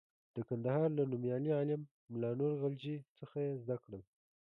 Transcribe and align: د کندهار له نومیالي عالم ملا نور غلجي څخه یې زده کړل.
د 0.35 0.37
کندهار 0.49 0.87
له 0.97 1.03
نومیالي 1.11 1.49
عالم 1.59 1.81
ملا 2.11 2.31
نور 2.39 2.51
غلجي 2.61 2.95
څخه 3.19 3.37
یې 3.45 3.53
زده 3.63 3.75
کړل. 3.83 4.01